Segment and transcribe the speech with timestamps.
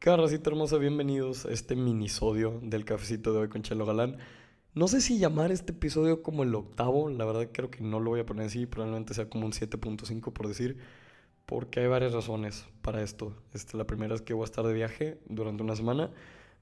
[0.00, 0.78] ¿Qué racita hermosa?
[0.78, 4.16] Bienvenidos a este minisodio del cafecito de hoy con Chelo Galán.
[4.72, 8.08] No sé si llamar este episodio como el octavo, la verdad creo que no lo
[8.08, 10.78] voy a poner así, probablemente sea como un 7.5 por decir,
[11.44, 13.36] porque hay varias razones para esto.
[13.52, 16.10] Este, la primera es que voy a estar de viaje durante una semana,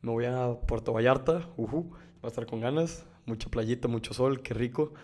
[0.03, 4.43] me voy a Puerto Vallarta, uh va a estar con ganas, mucha playita, mucho sol,
[4.43, 4.95] qué rico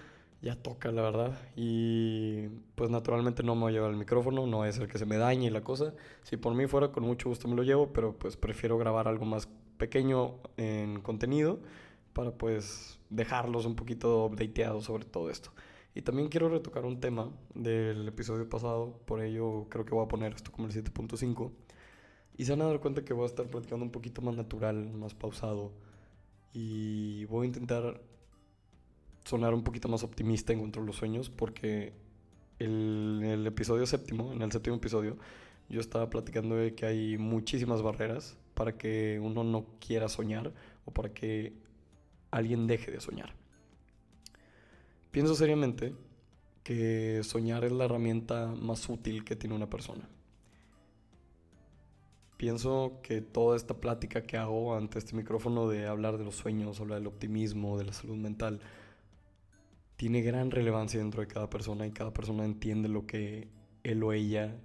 [0.45, 1.39] ya toca, la verdad.
[1.57, 5.07] Y pues naturalmente no me voy a llevar el micrófono, no es el que se
[5.07, 5.95] me dañe la cosa.
[6.23, 9.25] Si por mí fuera, con mucho gusto me lo llevo, pero pues prefiero grabar algo
[9.25, 9.49] más
[9.79, 11.61] pequeño en contenido
[12.13, 15.51] para pues dejarlos un poquito updateados sobre todo esto.
[15.95, 20.09] Y también quiero retocar un tema del episodio pasado, por ello creo que voy a
[20.09, 21.53] poner esto como el 7.5.
[22.37, 24.93] Y se van a dar cuenta que voy a estar platicando un poquito más natural,
[24.93, 25.73] más pausado.
[26.53, 28.01] Y voy a intentar
[29.25, 31.93] sonar un poquito más optimista en cuanto a los sueños, porque
[32.59, 35.17] el, episodio séptimo, en el séptimo episodio,
[35.69, 40.53] yo estaba platicando de que hay muchísimas barreras para que uno no quiera soñar
[40.85, 41.55] o para que
[42.31, 43.35] alguien deje de soñar.
[45.11, 45.95] Pienso seriamente
[46.63, 50.09] que soñar es la herramienta más útil que tiene una persona.
[52.37, 56.81] Pienso que toda esta plática que hago ante este micrófono de hablar de los sueños,
[56.81, 58.61] hablar del optimismo, de la salud mental,
[59.97, 63.49] tiene gran relevancia dentro de cada persona y cada persona entiende lo que
[63.85, 64.57] él o ella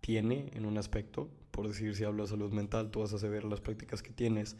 [0.00, 1.30] tiene en un aspecto.
[1.50, 4.56] Por decir, si hablo de salud mental, tú vas a saber las prácticas que tienes.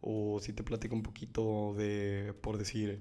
[0.00, 3.00] O si te platico un poquito de, por decir,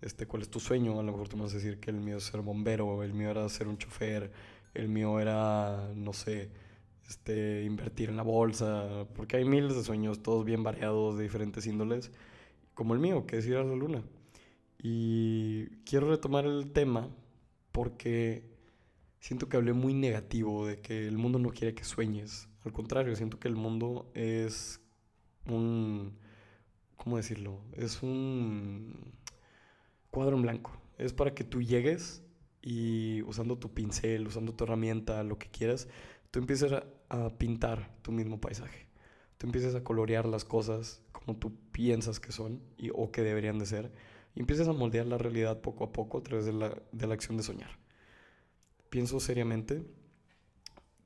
[0.00, 2.00] este, cuál es tu sueño, a lo mejor tú me vas a decir que el
[2.00, 4.30] mío es ser bombero, el mío era ser un chofer,
[4.74, 6.50] el mío era, no sé,
[7.08, 11.66] este, invertir en la bolsa, porque hay miles de sueños, todos bien variados, de diferentes
[11.66, 12.10] índoles,
[12.74, 14.02] como el mío, que es ir a la luna.
[14.78, 17.08] Y quiero retomar el tema
[17.72, 18.44] porque
[19.20, 22.48] siento que hablé muy negativo de que el mundo no quiere que sueñes.
[22.64, 24.80] Al contrario, siento que el mundo es
[25.46, 26.18] un...
[26.96, 27.60] ¿Cómo decirlo?
[27.72, 29.14] Es un
[30.10, 30.72] cuadro en blanco.
[30.98, 32.22] Es para que tú llegues
[32.62, 35.88] y usando tu pincel, usando tu herramienta, lo que quieras,
[36.30, 36.84] tú empieces a,
[37.38, 38.88] pintar tu mismo paisaje.
[39.38, 43.58] Tú empieces a colorear las cosas como tú piensas que son y, o que deberían
[43.58, 43.92] de ser
[44.36, 47.14] y empiezas a moldear la realidad poco a poco a través de la, de la
[47.14, 47.70] acción de soñar.
[48.90, 49.82] Pienso seriamente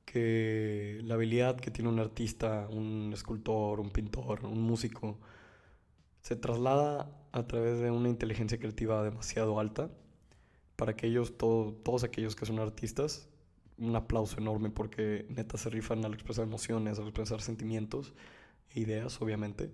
[0.05, 5.17] que la habilidad que tiene un artista, un escultor, un pintor, un músico,
[6.19, 9.89] se traslada a través de una inteligencia creativa demasiado alta
[10.75, 13.29] para aquellos, todos aquellos que son artistas,
[13.77, 18.13] un aplauso enorme porque neta se rifan al expresar emociones, al expresar sentimientos
[18.71, 19.71] e ideas, obviamente.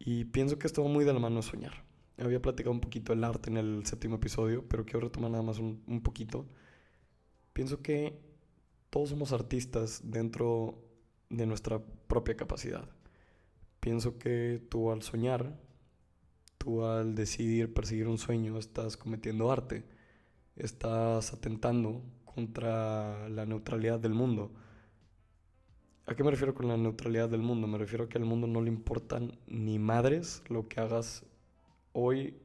[0.00, 1.83] Y pienso que esto va muy de la mano de soñar
[2.18, 5.58] había platicado un poquito el arte en el séptimo episodio, pero quiero retomar nada más
[5.58, 6.46] un, un poquito.
[7.52, 8.18] Pienso que
[8.90, 10.78] todos somos artistas dentro
[11.28, 12.88] de nuestra propia capacidad.
[13.80, 15.58] Pienso que tú al soñar,
[16.58, 19.84] tú al decidir perseguir un sueño, estás cometiendo arte,
[20.56, 24.52] estás atentando contra la neutralidad del mundo.
[26.06, 27.66] ¿A qué me refiero con la neutralidad del mundo?
[27.66, 31.24] Me refiero a que al mundo no le importan ni madres lo que hagas
[31.94, 32.36] hoy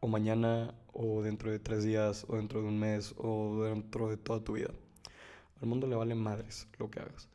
[0.00, 4.16] o mañana o dentro de tres días o dentro de un mes o dentro de
[4.16, 4.70] toda tu vida.
[5.60, 7.28] Al mundo le vale madres lo que hagas.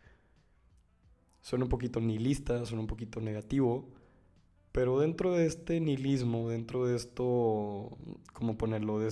[1.41, 3.88] Suena un poquito nihilista, suena un poquito negativo,
[4.72, 7.97] pero dentro de este nihilismo, dentro de esto,
[8.34, 9.00] ¿cómo ponerlo?
[9.00, 9.07] De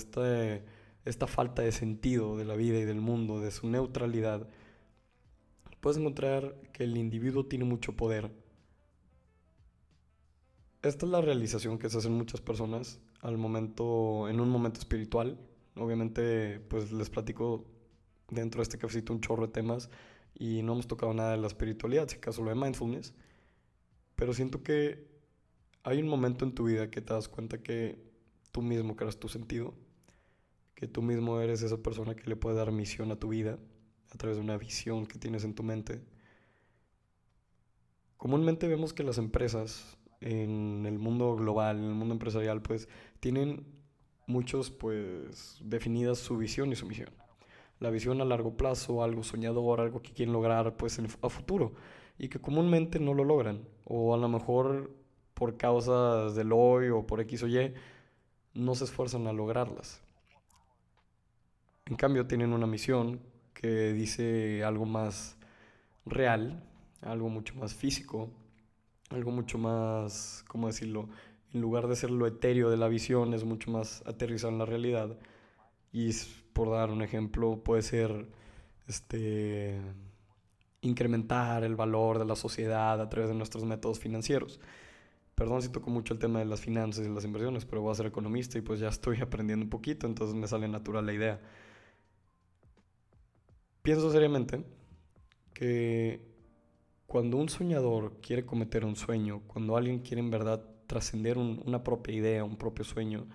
[1.06, 4.48] esta falta de sentido de la vida y del mundo, de su neutralidad,
[5.82, 8.32] puedes encontrar que el individuo tiene mucho poder
[10.82, 15.40] esta es la realización que se hacen muchas personas al momento, en un momento espiritual.
[15.76, 17.66] Obviamente, pues les platico
[18.30, 19.90] dentro de este cafecito un chorro de temas
[20.36, 23.14] y no hemos tocado nada de la espiritualidad, si acaso lo de mindfulness.
[24.16, 25.08] Pero siento que
[25.84, 28.00] hay un momento en tu vida que te das cuenta que
[28.52, 29.74] tú mismo creas tu sentido,
[30.76, 33.58] que tú mismo eres esa persona que le puede dar misión a tu vida
[34.12, 36.02] a través de una visión que tienes en tu mente.
[38.18, 42.88] Comúnmente vemos que las empresas en el mundo global, en el mundo empresarial, pues
[43.20, 43.66] tienen
[44.26, 47.10] muchos, pues, definidas su visión y su misión.
[47.80, 51.74] La visión a largo plazo, algo soñador, algo que quieren lograr, pues, a futuro.
[52.18, 53.68] Y que comúnmente no lo logran.
[53.86, 54.92] O a lo mejor
[55.34, 57.74] por causas del hoy o por X o Y,
[58.56, 60.02] no se esfuerzan a lograrlas.
[61.86, 63.22] En cambio, tienen una misión
[63.54, 65.38] que dice algo más
[66.06, 66.64] real,
[67.02, 68.30] algo mucho más físico,
[69.10, 71.10] algo mucho más, ¿cómo decirlo?
[71.54, 74.66] En lugar de ser lo etéreo de la visión, es mucho más aterrizado en la
[74.66, 75.18] realidad.
[75.92, 76.12] Y
[76.54, 78.28] por dar un ejemplo, puede ser
[78.88, 79.80] este,
[80.82, 84.60] incrementar el valor de la sociedad a través de nuestros métodos financieros.
[85.36, 87.96] Perdón si toco mucho el tema de las finanzas y las inversiones, pero voy a
[87.96, 91.40] ser economista y pues ya estoy aprendiendo un poquito, entonces me sale natural la idea.
[93.84, 94.66] Pienso seriamente
[95.54, 96.22] que
[97.08, 102.16] cuando un soñador quiere cometer un sueño, cuando alguien quiere en verdad trascender una propia
[102.16, 103.28] idea, un propio sueño,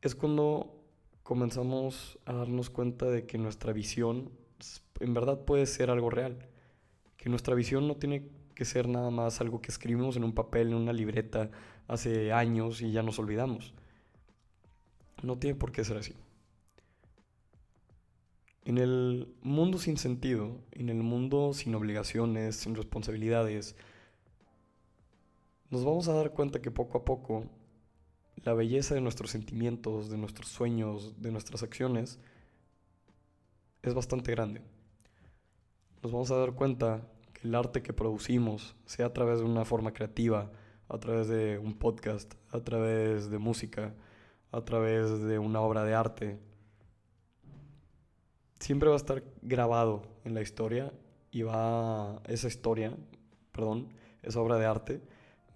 [0.00, 0.82] es cuando
[1.22, 4.30] comenzamos a darnos cuenta de que nuestra visión
[5.00, 6.48] en verdad puede ser algo real.
[7.16, 10.68] Que nuestra visión no tiene que ser nada más algo que escribimos en un papel,
[10.68, 11.50] en una libreta
[11.88, 13.74] hace años y ya nos olvidamos.
[15.22, 16.14] No tiene por qué ser así.
[18.66, 23.76] En el mundo sin sentido, en el mundo sin obligaciones, sin responsabilidades,
[25.70, 27.44] nos vamos a dar cuenta que poco a poco
[28.42, 32.18] la belleza de nuestros sentimientos, de nuestros sueños, de nuestras acciones,
[33.82, 34.62] es bastante grande.
[36.02, 39.64] Nos vamos a dar cuenta que el arte que producimos, sea a través de una
[39.64, 40.50] forma creativa,
[40.88, 43.94] a través de un podcast, a través de música,
[44.50, 46.40] a través de una obra de arte,
[48.58, 50.92] siempre va a estar grabado en la historia
[51.30, 52.96] y va esa historia,
[53.52, 53.88] perdón,
[54.22, 55.00] esa obra de arte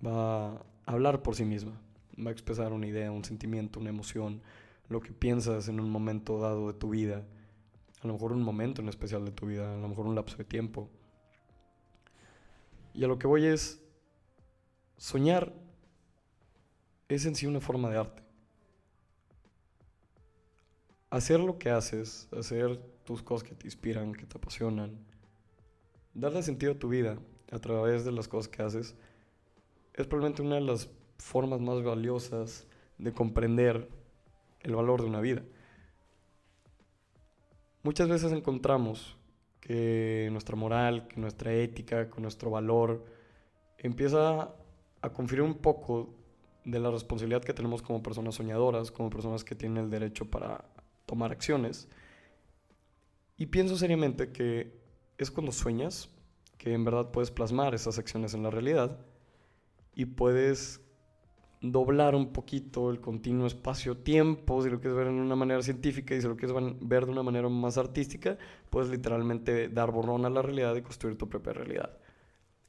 [0.05, 1.81] va a hablar por sí misma,
[2.19, 4.43] va a expresar una idea, un sentimiento, una emoción,
[4.89, 7.25] lo que piensas en un momento dado de tu vida,
[8.03, 10.37] a lo mejor un momento en especial de tu vida, a lo mejor un lapso
[10.37, 10.91] de tiempo.
[12.95, 13.83] Y a lo que voy es,
[14.97, 15.53] soñar
[17.09, 18.23] es en sí una forma de arte.
[21.11, 24.97] Hacer lo que haces, hacer tus cosas que te inspiran, que te apasionan,
[26.15, 27.19] darle sentido a tu vida
[27.51, 28.95] a través de las cosas que haces,
[29.95, 32.67] es probablemente una de las formas más valiosas
[32.99, 33.89] de comprender
[34.61, 35.43] el valor de una vida.
[37.83, 39.17] Muchas veces encontramos
[39.61, 43.05] que nuestra moral, que nuestra ética, que nuestro valor
[43.79, 44.55] empieza
[45.01, 46.15] a conferir un poco
[46.65, 50.65] de la responsabilidad que tenemos como personas soñadoras, como personas que tienen el derecho para
[51.11, 51.89] tomar acciones.
[53.37, 54.81] Y pienso seriamente que
[55.19, 56.09] es cuando sueñas
[56.57, 59.01] que en verdad puedes plasmar esas acciones en la realidad
[59.93, 60.81] y puedes
[61.61, 66.21] doblar un poquito el continuo espacio-tiempo, si lo quieres ver en una manera científica y
[66.21, 68.39] si lo quieres ver de una manera más artística,
[68.71, 71.99] puedes literalmente dar borrón a la realidad y construir tu propia realidad.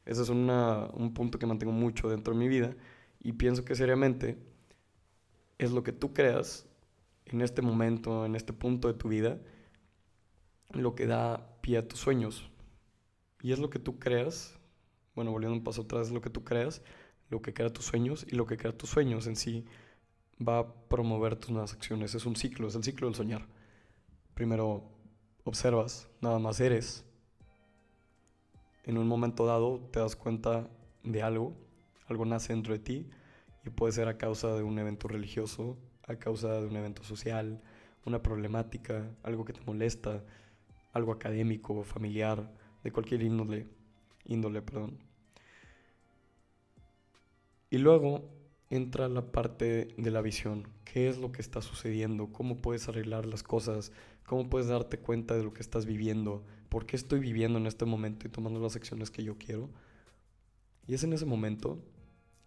[0.04, 2.76] Ese es un punto que mantengo mucho dentro de mi vida
[3.20, 4.40] y pienso que seriamente
[5.60, 6.66] es lo que tú creas
[7.32, 9.40] en este momento, en este punto de tu vida,
[10.72, 12.50] lo que da pie a tus sueños.
[13.42, 14.60] Y es lo que tú creas,
[15.16, 16.82] bueno, volviendo un paso atrás, es lo que tú creas
[17.32, 19.66] lo que crea tus sueños y lo que crea tus sueños en sí
[20.46, 22.14] va a promover tus nuevas acciones.
[22.14, 23.48] Es un ciclo, es el ciclo del soñar.
[24.36, 24.84] Primero
[25.46, 27.06] observas, nada más eres.
[28.84, 30.70] En un momento dado te das cuenta
[31.04, 31.54] de algo,
[32.08, 33.10] algo nace dentro de ti
[33.64, 35.78] y puede ser a causa de un evento religioso,
[36.12, 37.62] a causa de un evento social,
[38.06, 40.24] una problemática, algo que te molesta,
[40.94, 42.52] algo académico, familiar,
[42.84, 43.68] de cualquier índole,
[44.26, 44.98] índole, perdón.
[47.70, 48.30] Y luego
[48.70, 50.68] entra la parte de la visión.
[50.84, 52.32] ¿Qué es lo que está sucediendo?
[52.32, 53.92] ¿Cómo puedes arreglar las cosas?
[54.26, 56.44] ¿Cómo puedes darte cuenta de lo que estás viviendo?
[56.70, 59.70] ¿Por qué estoy viviendo en este momento y tomando las acciones que yo quiero?
[60.88, 61.84] Y es en ese momento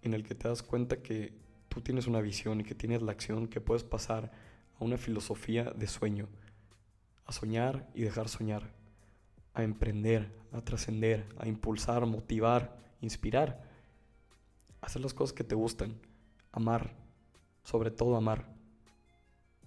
[0.03, 1.35] en el que te das cuenta que
[1.75, 4.31] tú tienes una visión y que tienes la acción que puedes pasar
[4.79, 6.29] a una filosofía de sueño,
[7.27, 8.73] a soñar y dejar soñar,
[9.53, 13.75] a emprender, a trascender, a impulsar, motivar, inspirar
[14.85, 15.99] hacer las cosas que te gustan,
[16.53, 16.95] amar,
[17.63, 18.47] sobre todo amar.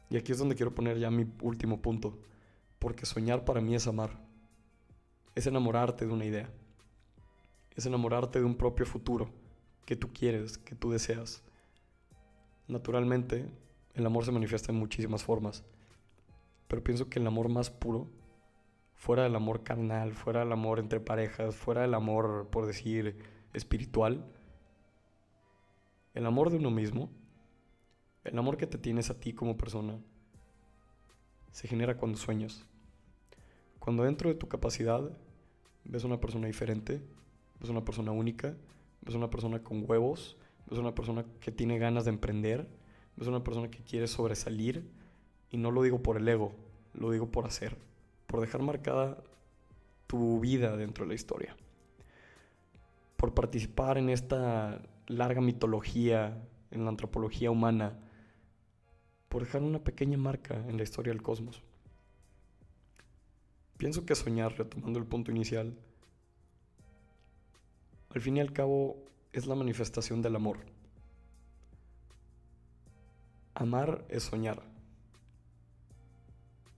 [0.09, 2.19] Y aquí es donde quiero poner ya mi último punto,
[2.79, 4.19] porque soñar para mí es amar,
[5.35, 6.49] es enamorarte de una idea,
[7.75, 9.29] es enamorarte de un propio futuro
[9.85, 11.43] que tú quieres, que tú deseas.
[12.67, 13.49] Naturalmente,
[13.93, 15.63] el amor se manifiesta en muchísimas formas,
[16.67, 18.09] pero pienso que el amor más puro,
[18.93, 23.17] fuera del amor carnal, fuera del amor entre parejas, fuera del amor, por decir,
[23.53, 24.25] espiritual,
[26.13, 27.09] el amor de uno mismo,
[28.23, 29.99] el amor que te tienes a ti como persona,
[31.51, 32.65] se genera cuando sueñas.
[33.79, 35.09] Cuando dentro de tu capacidad
[35.85, 37.01] ves una persona diferente,
[37.59, 38.57] ves una persona única,
[39.01, 40.37] ves una persona con huevos,
[40.69, 42.67] ves una persona que tiene ganas de emprender,
[43.15, 44.89] ves una persona que quiere sobresalir,
[45.49, 46.53] y no lo digo por el ego,
[46.93, 47.77] lo digo por hacer,
[48.25, 49.23] por dejar marcada
[50.07, 51.55] tu vida dentro de la historia,
[53.15, 56.37] por participar en esta larga mitología
[56.71, 57.97] en la antropología humana
[59.29, 61.61] por dejar una pequeña marca en la historia del cosmos.
[63.77, 65.77] Pienso que soñar, retomando el punto inicial,
[68.09, 68.97] al fin y al cabo
[69.33, 70.59] es la manifestación del amor.
[73.53, 74.61] Amar es soñar.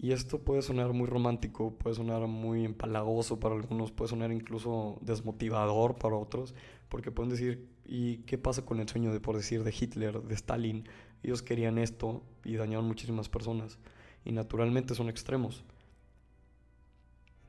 [0.01, 4.98] Y esto puede sonar muy romántico, puede sonar muy empalagoso para algunos, puede sonar incluso
[5.01, 6.56] desmotivador para otros,
[6.88, 10.36] porque pueden decir, ¿y qué pasa con el sueño de, por decir, de Hitler, de
[10.36, 10.88] Stalin?
[11.22, 13.77] Ellos querían esto y dañaron muchísimas personas.
[14.24, 15.65] Y naturalmente son extremos.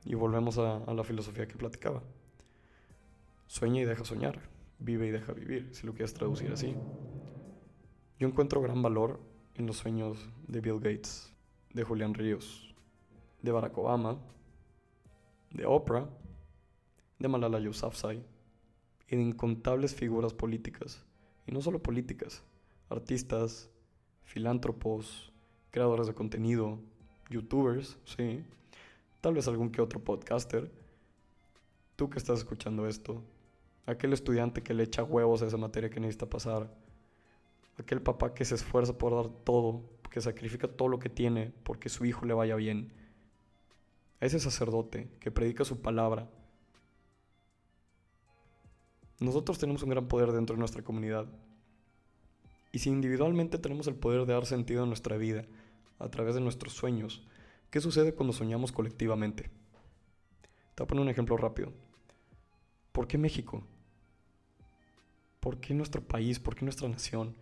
[0.04, 2.02] Y volvemos a, a la filosofía que platicaba.
[3.46, 4.40] Sueña y deja soñar,
[4.80, 6.74] vive y deja vivir, si lo quieres traducir así.
[8.18, 9.20] Yo encuentro gran valor
[9.54, 11.32] en los sueños de Bill Gates,
[11.72, 12.74] de Julián Ríos,
[13.42, 14.18] de Barack Obama,
[15.50, 16.08] de Oprah,
[17.18, 18.24] de Malala Yousafzai
[19.08, 21.04] y de incontables figuras políticas,
[21.46, 22.42] y no solo políticas,
[22.88, 23.70] artistas,
[24.24, 25.32] filántropos,
[25.70, 26.78] creadores de contenido,
[27.28, 28.44] youtubers, sí,
[29.20, 30.70] tal vez algún que otro podcaster.
[31.96, 33.22] Tú que estás escuchando esto,
[33.90, 36.72] aquel estudiante que le echa huevos a esa materia que necesita pasar,
[37.76, 41.88] aquel papá que se esfuerza por dar todo, que sacrifica todo lo que tiene porque
[41.88, 42.92] su hijo le vaya bien,
[44.20, 46.28] a ese sacerdote que predica su palabra.
[49.18, 51.26] Nosotros tenemos un gran poder dentro de nuestra comunidad.
[52.72, 55.44] Y si individualmente tenemos el poder de dar sentido a nuestra vida
[55.98, 57.26] a través de nuestros sueños,
[57.70, 59.50] ¿qué sucede cuando soñamos colectivamente?
[60.74, 61.72] Te voy a poner un ejemplo rápido.
[62.92, 63.62] ¿Por qué México?
[65.40, 66.38] ¿Por qué nuestro país?
[66.38, 67.34] ¿Por qué nuestra nación?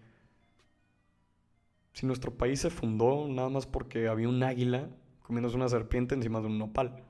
[1.92, 4.88] Si nuestro país se fundó nada más porque había un águila
[5.28, 7.04] comiéndose una serpiente encima de un nopal.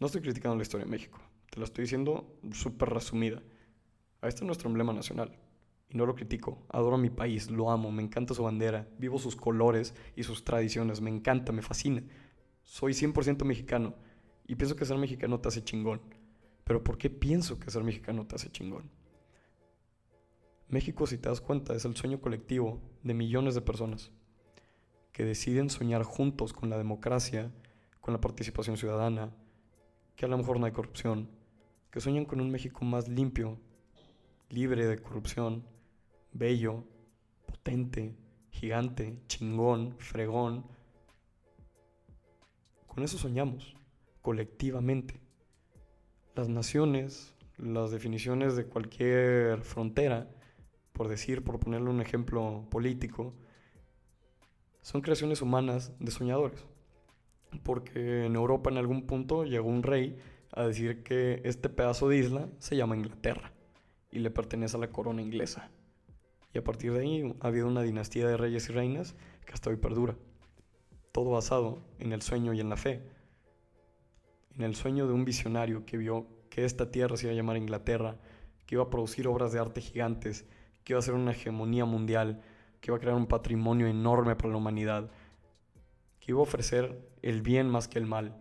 [0.00, 3.40] No estoy criticando la historia de México, te la estoy diciendo súper resumida.
[4.20, 5.34] Este es nuestro emblema nacional.
[5.88, 9.18] Y no lo critico, adoro a mi país, lo amo, me encanta su bandera, vivo
[9.18, 12.02] sus colores y sus tradiciones, me encanta, me fascina.
[12.62, 13.94] Soy 100% mexicano
[14.46, 16.00] y pienso que ser mexicano te hace chingón.
[16.64, 18.90] Pero ¿por qué pienso que ser mexicano te hace chingón?
[20.72, 24.10] México, si te das cuenta, es el sueño colectivo de millones de personas
[25.12, 27.52] que deciden soñar juntos con la democracia,
[28.00, 29.36] con la participación ciudadana,
[30.16, 31.28] que a lo mejor no hay corrupción,
[31.90, 33.58] que sueñan con un México más limpio,
[34.48, 35.62] libre de corrupción,
[36.32, 36.84] bello,
[37.44, 38.16] potente,
[38.48, 40.64] gigante, chingón, fregón.
[42.86, 43.76] Con eso soñamos,
[44.22, 45.20] colectivamente.
[46.34, 50.30] Las naciones, las definiciones de cualquier frontera,
[50.92, 53.34] por decir, por ponerle un ejemplo político,
[54.82, 56.64] son creaciones humanas de soñadores.
[57.62, 60.18] Porque en Europa en algún punto llegó un rey
[60.52, 63.52] a decir que este pedazo de isla se llama Inglaterra
[64.10, 65.70] y le pertenece a la corona inglesa.
[66.52, 69.14] Y a partir de ahí ha habido una dinastía de reyes y reinas
[69.46, 70.16] que hasta hoy perdura.
[71.12, 73.02] Todo basado en el sueño y en la fe.
[74.54, 77.56] En el sueño de un visionario que vio que esta tierra se iba a llamar
[77.56, 78.18] Inglaterra,
[78.66, 80.44] que iba a producir obras de arte gigantes,
[80.84, 82.42] que iba a ser una hegemonía mundial,
[82.80, 85.10] que iba a crear un patrimonio enorme para la humanidad,
[86.20, 88.36] que iba a ofrecer el bien más que el mal.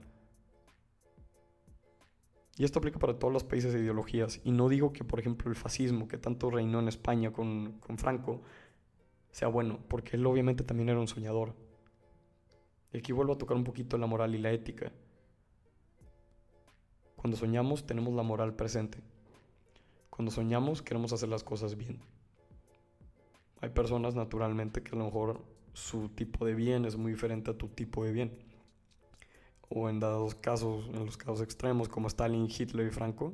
[2.57, 4.39] Y esto aplica para todos los países e ideologías.
[4.43, 7.97] Y no digo que, por ejemplo, el fascismo, que tanto reinó en España con, con
[7.97, 8.41] Franco,
[9.31, 11.55] sea bueno, porque él obviamente también era un soñador.
[12.93, 14.91] Y aquí vuelvo a tocar un poquito la moral y la ética.
[17.15, 18.99] Cuando soñamos tenemos la moral presente.
[20.09, 22.01] Cuando soñamos queremos hacer las cosas bien.
[23.61, 27.57] Hay personas naturalmente que a lo mejor su tipo de bien es muy diferente a
[27.57, 28.31] tu tipo de bien.
[29.69, 33.33] O en dados casos, en los casos extremos como Stalin, Hitler y Franco,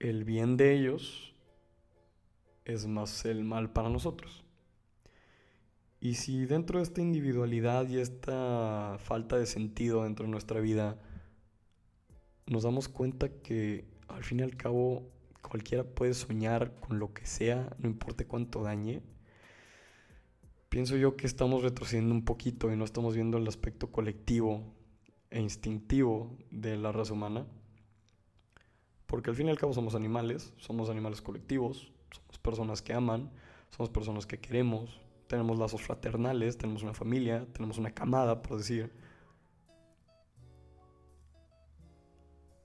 [0.00, 1.34] el bien de ellos
[2.64, 4.44] es más el mal para nosotros.
[6.00, 10.98] Y si dentro de esta individualidad y esta falta de sentido dentro de nuestra vida
[12.46, 15.08] nos damos cuenta que al fin y al cabo
[15.50, 19.02] cualquiera puede soñar con lo que sea, no importa cuánto dañe.
[20.68, 24.62] Pienso yo que estamos retrocediendo un poquito y no estamos viendo el aspecto colectivo
[25.28, 27.46] e instintivo de la raza humana.
[29.06, 33.32] Porque al fin y al cabo somos animales, somos animales colectivos, somos personas que aman,
[33.70, 38.92] somos personas que queremos, tenemos lazos fraternales, tenemos una familia, tenemos una camada, por decir.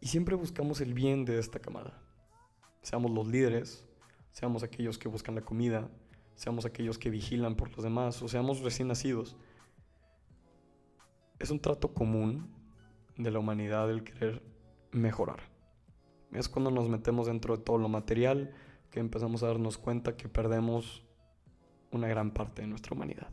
[0.01, 2.04] Y siempre buscamos el bien de esta camada
[2.86, 3.84] seamos los líderes,
[4.32, 5.89] seamos aquellos que buscan la comida,
[6.36, 9.36] seamos aquellos que vigilan por los demás, o seamos recién nacidos.
[11.39, 12.48] Es un trato común
[13.18, 14.44] de la humanidad el querer
[14.92, 15.39] mejorar.
[16.32, 18.54] Es cuando nos metemos dentro de todo lo material
[18.92, 21.04] que empezamos a darnos cuenta que perdemos
[21.92, 23.30] una gran parte de nuestra humanidad.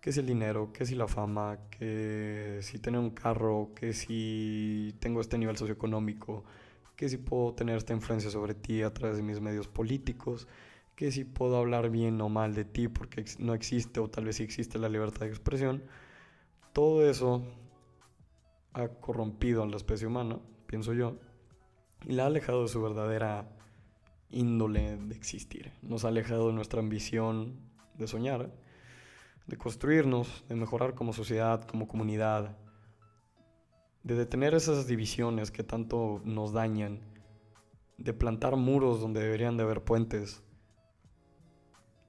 [0.00, 4.94] que si el dinero, que si la fama, que si tener un carro, que si
[5.00, 6.44] tengo este nivel socioeconómico,
[6.98, 10.48] que si puedo tener esta influencia sobre ti a través de mis medios políticos,
[10.96, 14.36] que si puedo hablar bien o mal de ti porque no existe o tal vez
[14.36, 15.84] sí existe la libertad de expresión,
[16.72, 17.44] todo eso
[18.72, 21.20] ha corrompido a la especie humana, pienso yo,
[22.04, 23.48] y la ha alejado de su verdadera
[24.28, 25.70] índole de existir.
[25.82, 27.60] Nos ha alejado de nuestra ambición
[27.94, 28.52] de soñar,
[29.46, 32.58] de construirnos, de mejorar como sociedad, como comunidad,
[34.02, 37.00] de detener esas divisiones que tanto nos dañan,
[37.96, 40.42] de plantar muros donde deberían de haber puentes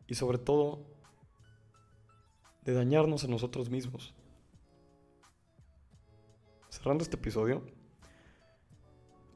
[0.07, 0.85] y sobre todo
[2.63, 4.13] de dañarnos a nosotros mismos.
[6.69, 7.63] Cerrando este episodio,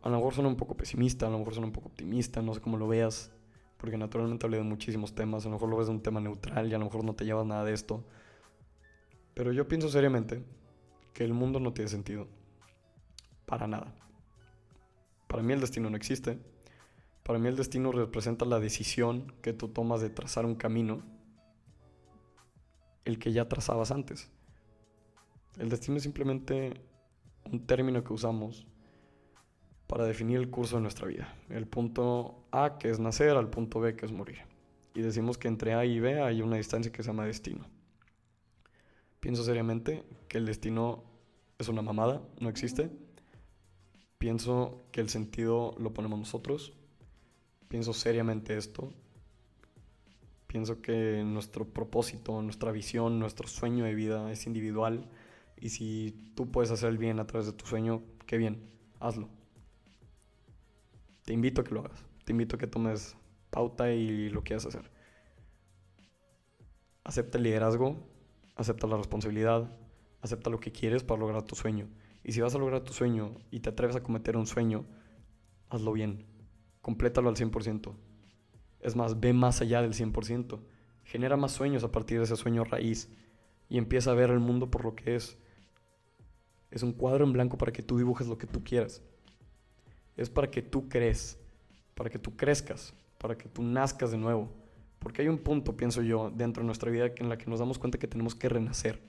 [0.03, 2.53] a lo mejor suena un poco pesimista, a lo mejor suena un poco optimista, no
[2.53, 3.31] sé cómo lo veas,
[3.77, 6.69] porque naturalmente hablé de muchísimos temas, a lo mejor lo ves de un tema neutral
[6.69, 8.03] y a lo mejor no te llevas nada de esto.
[9.33, 10.43] Pero yo pienso seriamente
[11.13, 12.27] que el mundo no tiene sentido.
[13.53, 13.93] Para nada.
[15.27, 16.39] Para mí el destino no existe.
[17.21, 21.03] Para mí el destino representa la decisión que tú tomas de trazar un camino,
[23.05, 24.31] el que ya trazabas antes.
[25.59, 26.81] El destino es simplemente
[27.43, 28.65] un término que usamos
[29.85, 31.35] para definir el curso de nuestra vida.
[31.49, 34.39] El punto A, que es nacer, al punto B, que es morir.
[34.95, 37.67] Y decimos que entre A y B hay una distancia que se llama destino.
[39.19, 41.03] Pienso seriamente que el destino
[41.59, 42.89] es una mamada, no existe.
[44.23, 46.71] Pienso que el sentido lo ponemos nosotros.
[47.67, 48.93] Pienso seriamente esto.
[50.47, 55.09] Pienso que nuestro propósito, nuestra visión, nuestro sueño de vida es individual.
[55.59, 58.63] Y si tú puedes hacer el bien a través de tu sueño, qué bien,
[59.01, 59.27] hazlo.
[61.25, 62.05] Te invito a que lo hagas.
[62.23, 63.17] Te invito a que tomes
[63.49, 64.89] pauta y lo quieras hacer.
[67.03, 67.97] Acepta el liderazgo,
[68.55, 69.69] acepta la responsabilidad,
[70.21, 71.89] acepta lo que quieres para lograr tu sueño.
[72.23, 74.85] Y si vas a lograr tu sueño y te atreves a cometer un sueño,
[75.69, 76.25] hazlo bien.
[76.81, 77.93] Complétalo al 100%.
[78.79, 80.59] Es más, ve más allá del 100%.
[81.03, 83.09] Genera más sueños a partir de ese sueño raíz
[83.67, 85.37] y empieza a ver el mundo por lo que es.
[86.71, 89.01] Es un cuadro en blanco para que tú dibujes lo que tú quieras.
[90.15, 91.39] Es para que tú crees,
[91.93, 94.49] para que tú crezcas, para que tú nazcas de nuevo.
[94.99, 97.79] Porque hay un punto, pienso yo, dentro de nuestra vida en la que nos damos
[97.79, 99.01] cuenta que tenemos que renacer.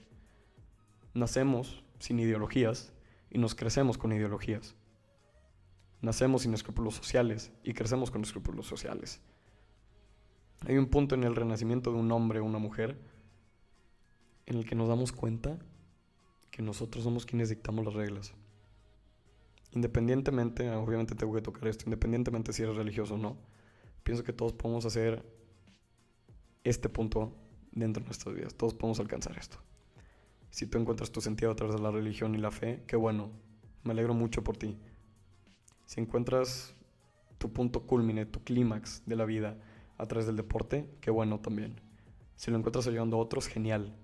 [1.15, 2.94] Nacemos sin ideologías
[3.31, 4.75] y nos crecemos con ideologías.
[6.01, 9.21] Nacemos sin escrúpulos sociales y crecemos con escrúpulos sociales.
[10.67, 12.99] Hay un punto en el renacimiento de un hombre o una mujer
[14.47, 15.59] en el que nos damos cuenta
[16.51, 18.35] que nosotros somos quienes dictamos las reglas.
[19.73, 23.37] Independientemente, obviamente tengo que tocar esto, independientemente si eres religioso o no,
[24.05, 25.25] pienso que todos podemos hacer
[26.63, 27.35] este punto
[27.73, 29.59] dentro de nuestras vidas, todos podemos alcanzar esto.
[30.55, 33.33] Si tú encuentras tu sentido a través de la religión y la fe, qué bueno.
[33.83, 34.79] Me alegro mucho por ti.
[35.85, 36.77] Si encuentras
[37.39, 39.59] tu punto culmine, tu clímax de la vida
[39.99, 41.81] a través del deporte, qué bueno también.
[42.37, 43.97] Si lo encuentras ayudando a otros, genial.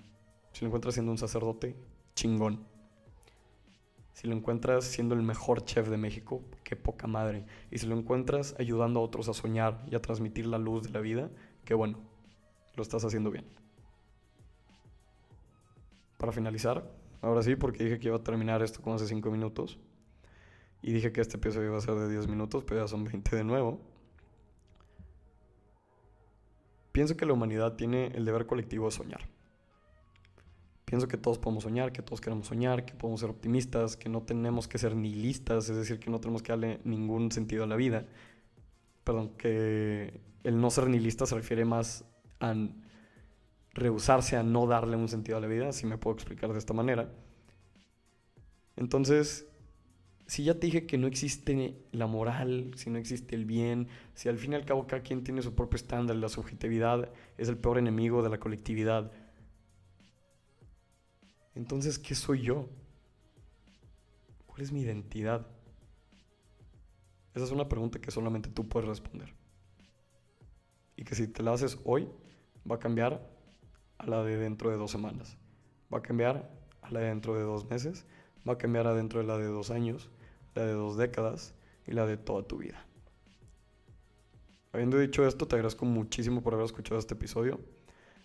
[0.51, 1.77] Si lo encuentras siendo un sacerdote,
[2.17, 2.67] chingón.
[4.13, 7.47] Si lo encuentras siendo el mejor chef de México, qué poca madre.
[7.71, 10.91] Y si lo encuentras ayudando a otros a soñar y a transmitir la luz de
[10.91, 11.31] la vida,
[11.65, 12.01] qué bueno.
[12.75, 13.60] Lo estás haciendo bien
[16.21, 16.85] para finalizar,
[17.23, 19.79] ahora sí, porque dije que iba a terminar esto como hace 5 minutos.
[20.83, 23.37] Y dije que este episodio iba a ser de 10 minutos, pero ya son 20
[23.37, 23.81] de nuevo.
[26.93, 29.21] Pienso que la humanidad tiene el deber colectivo de soñar.
[30.85, 34.23] Pienso que todos podemos soñar, que todos queremos soñar, que podemos ser optimistas, que no
[34.23, 37.77] tenemos que ser nihilistas, es decir, que no tenemos que darle ningún sentido a la
[37.77, 38.07] vida.
[39.05, 42.05] Perdón, que el no ser nihilista se refiere más
[42.41, 42.55] a
[43.73, 46.75] rehusarse a no darle un sentido a la vida, si me puedo explicar de esta
[46.75, 47.13] manera.
[48.77, 49.47] Entonces,
[50.27, 54.29] si ya te dije que no existe la moral, si no existe el bien, si
[54.29, 57.59] al fin y al cabo cada quien tiene su propio estándar, la subjetividad es el
[57.59, 59.13] peor enemigo de la colectividad,
[61.55, 62.69] entonces, ¿qué soy yo?
[64.47, 65.47] ¿Cuál es mi identidad?
[67.35, 69.35] Esa es una pregunta que solamente tú puedes responder.
[70.97, 72.09] Y que si te la haces hoy,
[72.69, 73.29] va a cambiar
[74.01, 75.37] a la de dentro de dos semanas.
[75.93, 76.51] Va a cambiar
[76.83, 78.07] a la de dentro de dos meses.
[78.49, 80.11] Va a cambiar a dentro de la de dos años,
[80.55, 81.55] la de dos décadas
[81.87, 82.87] y la de toda tu vida.
[84.73, 87.61] Habiendo dicho esto, te agradezco muchísimo por haber escuchado este episodio.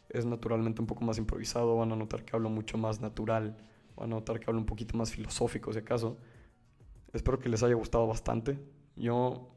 [0.09, 3.57] Es naturalmente un poco más improvisado, van a notar que hablo mucho más natural,
[3.97, 6.17] van a notar que hablo un poquito más filosófico si acaso.
[7.11, 8.59] Espero que les haya gustado bastante.
[8.95, 9.49] Yo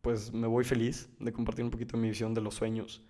[0.00, 3.02] pues me voy feliz de compartir un poquito mi visión de los sueños,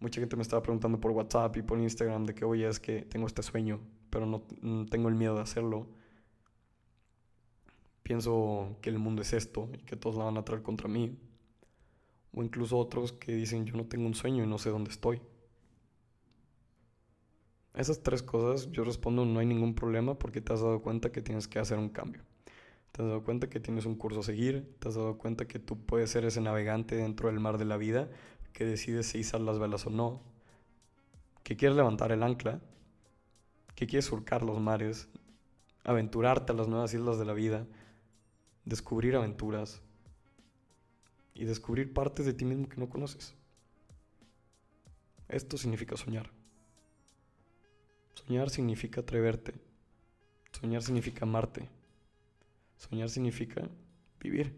[0.00, 3.02] Mucha gente me estaba preguntando por WhatsApp y por Instagram de que, oye, es que
[3.02, 3.80] tengo este sueño,
[4.10, 5.88] pero no, no tengo el miedo de hacerlo.
[8.04, 11.18] Pienso que el mundo es esto y que todos la van a traer contra mí.
[12.32, 15.20] O incluso otros que dicen, yo no tengo un sueño y no sé dónde estoy.
[17.74, 21.22] Esas tres cosas yo respondo, no hay ningún problema porque te has dado cuenta que
[21.22, 22.22] tienes que hacer un cambio.
[22.92, 25.58] Te has dado cuenta que tienes un curso a seguir, te has dado cuenta que
[25.58, 28.10] tú puedes ser ese navegante dentro del mar de la vida
[28.52, 30.20] que decides si izar las velas o no,
[31.42, 32.60] que quieres levantar el ancla,
[33.74, 35.08] que quieres surcar los mares,
[35.84, 37.66] aventurarte a las nuevas islas de la vida,
[38.64, 39.80] descubrir aventuras
[41.34, 43.34] y descubrir partes de ti mismo que no conoces.
[45.28, 46.30] Esto significa soñar.
[48.14, 49.54] Soñar significa atreverte.
[50.52, 51.68] Soñar significa amarte.
[52.76, 53.68] Soñar significa
[54.20, 54.54] vivir.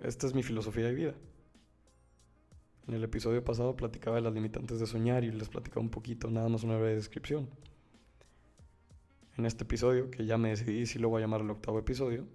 [0.00, 1.14] Esta es mi filosofía de vida.
[2.88, 6.30] En el episodio pasado platicaba de las limitantes de soñar y les platicaba un poquito,
[6.30, 7.50] nada más una breve descripción.
[9.36, 12.26] En este episodio, que ya me decidí si lo voy a llamar el octavo episodio,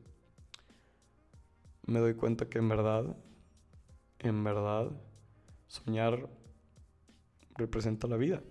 [1.87, 3.17] me doy cuenta que en verdad,
[4.19, 4.91] en verdad,
[5.65, 6.29] soñar
[7.55, 8.43] representa la vida.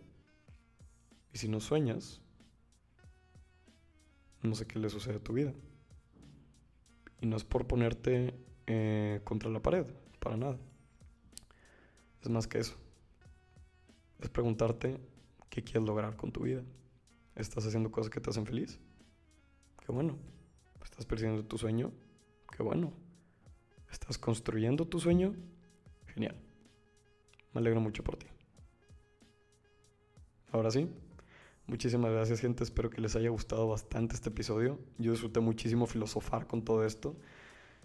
[1.32, 2.20] Y si no sueñas,
[4.42, 5.54] no sé qué le sucede a tu vida.
[7.20, 8.34] Y no es por ponerte
[8.66, 9.86] eh, contra la pared,
[10.18, 10.58] para nada.
[12.22, 12.76] Es más que eso.
[14.20, 15.00] Es preguntarte
[15.50, 16.62] qué quieres lograr con tu vida.
[17.34, 18.78] ¿Estás haciendo cosas que te hacen feliz?
[19.84, 20.16] Qué bueno.
[20.84, 21.90] ¿Estás persiguiendo tu sueño?
[22.56, 22.92] Qué bueno.
[23.90, 25.34] ¿Estás construyendo tu sueño?
[26.06, 26.36] Genial.
[27.52, 28.26] Me alegro mucho por ti.
[30.52, 30.88] Ahora sí,
[31.66, 34.78] muchísimas gracias gente, espero que les haya gustado bastante este episodio.
[34.98, 37.16] Yo disfruté muchísimo filosofar con todo esto.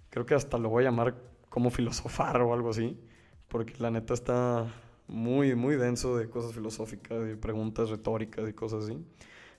[0.10, 1.16] Creo que hasta lo voy a llamar
[1.50, 3.00] como filosofar o algo así
[3.48, 4.68] porque la neta está
[5.08, 8.94] muy, muy denso de cosas filosóficas y preguntas retóricas y cosas así.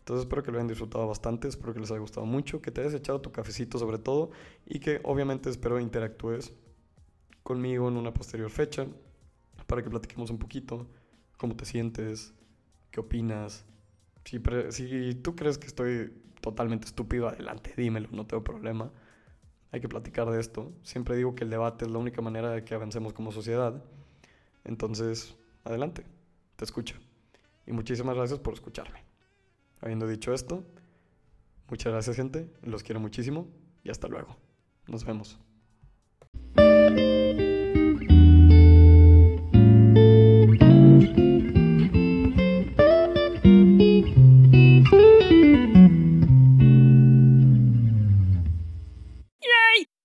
[0.01, 2.81] Entonces espero que lo hayan disfrutado bastante, espero que les haya gustado mucho, que te
[2.81, 4.31] hayas echado tu cafecito sobre todo
[4.67, 6.53] y que obviamente espero interactúes
[7.43, 8.87] conmigo en una posterior fecha
[9.67, 10.87] para que platiquemos un poquito
[11.37, 12.33] cómo te sientes,
[12.91, 13.65] qué opinas.
[14.25, 18.91] Si, si tú crees que estoy totalmente estúpido, adelante, dímelo, no tengo problema
[19.71, 20.73] hay que platicar de esto.
[20.83, 23.83] Siempre digo que el debate es la única manera de que avancemos como sociedad.
[24.65, 26.05] Entonces, adelante,
[26.57, 26.97] te escucho.
[27.67, 29.05] Y muchísimas gracias por escucharme.
[29.81, 30.65] Habiendo dicho esto,
[31.69, 33.47] muchas gracias gente, los quiero muchísimo
[33.85, 34.37] y hasta luego.
[34.87, 35.39] Nos vemos.